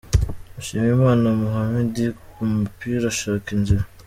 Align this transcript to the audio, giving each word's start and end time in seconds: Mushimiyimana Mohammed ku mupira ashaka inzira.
Mushimiyimana 0.53 1.25
Mohammed 1.41 1.95
ku 2.31 2.41
mupira 2.53 3.05
ashaka 3.13 3.47
inzira. 3.55 3.83